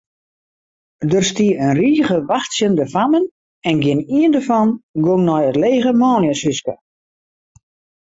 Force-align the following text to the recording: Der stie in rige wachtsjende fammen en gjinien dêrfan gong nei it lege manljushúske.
Der 1.11 1.21
stie 1.29 1.53
in 1.65 1.71
rige 1.81 2.17
wachtsjende 2.31 2.85
fammen 2.93 3.25
en 3.69 3.77
gjinien 3.83 4.33
dêrfan 4.35 4.69
gong 5.05 5.23
nei 5.29 5.43
it 5.49 5.59
lege 5.63 5.91
manljushúske. 6.01 6.73